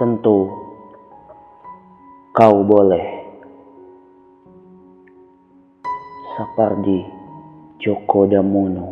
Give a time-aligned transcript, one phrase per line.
[0.00, 0.48] Tentu
[2.32, 3.04] kau boleh.
[6.32, 7.04] Sapardi
[7.76, 8.88] Djoko Damono.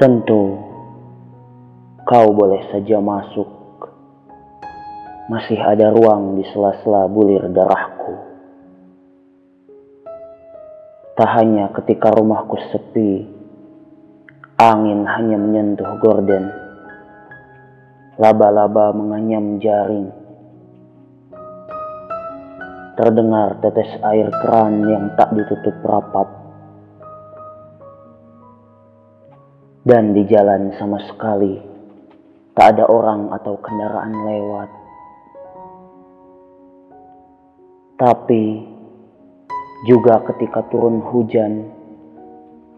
[0.00, 0.56] Tentu
[2.08, 3.76] kau boleh saja masuk.
[5.28, 8.14] Masih ada ruang di sela-sela bulir darahku.
[11.12, 13.28] Tak hanya ketika rumahku sepi,
[14.56, 16.67] angin hanya menyentuh gorden.
[18.18, 20.10] Laba-laba menganyam jaring.
[22.98, 26.26] Terdengar tetes air keran yang tak ditutup rapat.
[29.86, 31.62] Dan di jalan sama sekali
[32.58, 34.70] tak ada orang atau kendaraan lewat.
[38.02, 38.44] Tapi
[39.86, 41.70] juga ketika turun hujan,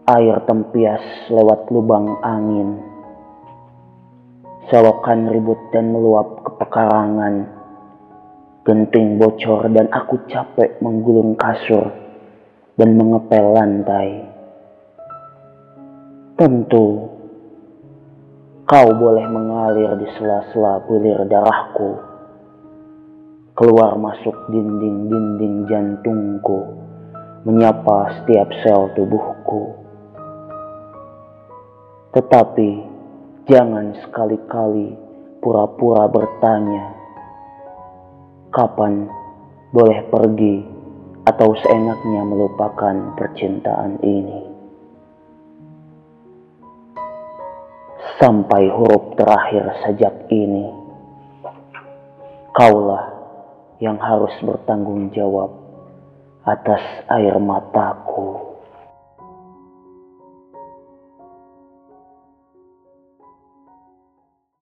[0.05, 1.01] air tempias
[1.33, 2.90] lewat lubang angin.
[4.71, 7.43] Selokan ribut dan meluap ke pekarangan.
[8.63, 11.91] Genting bocor dan aku capek menggulung kasur
[12.79, 14.23] dan mengepel lantai.
[16.39, 17.11] Tentu
[18.63, 22.11] kau boleh mengalir di sela-sela bulir darahku
[23.61, 26.65] keluar masuk dinding-dinding jantungku,
[27.45, 29.75] menyapa setiap sel tubuhku.
[32.15, 32.90] Tetapi
[33.49, 34.93] jangan sekali-kali
[35.41, 36.93] pura-pura bertanya,
[38.53, 39.09] kapan
[39.73, 40.61] boleh pergi
[41.25, 44.41] atau seenaknya melupakan percintaan ini.
[48.21, 50.69] Sampai huruf terakhir sajak ini,
[52.53, 53.09] kaulah
[53.81, 55.49] yang harus bertanggung jawab
[56.45, 58.40] atas air mataku.